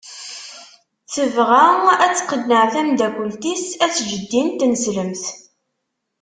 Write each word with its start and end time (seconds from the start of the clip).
Tebɣa 1.13 1.67
ad 2.03 2.13
tqenneɛ 2.17 2.63
tamdakelt-is 2.73 3.65
ad 3.83 3.91
teǧǧ 3.93 4.11
ddin 4.21 4.47
n 4.53 4.57
tneslemt. 4.59 5.23